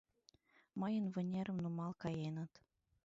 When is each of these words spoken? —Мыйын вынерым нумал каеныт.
—Мыйын 0.79 1.05
вынерым 1.13 1.57
нумал 1.63 1.91
каеныт. 2.03 2.51